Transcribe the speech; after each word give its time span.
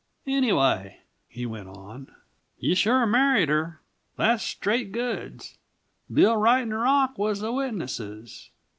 "Anyway," 0.25 0.97
he 1.27 1.45
went 1.45 1.67
on, 1.67 2.11
"you 2.57 2.73
sure 2.73 3.05
married 3.05 3.49
her. 3.49 3.81
That's 4.17 4.41
straight 4.43 4.91
goods. 4.91 5.59
Bill 6.11 6.37
Wright 6.37 6.63
and 6.63 6.73
Rock 6.73 7.19
was 7.19 7.39
the 7.41 7.51
witnesses. 7.53 8.49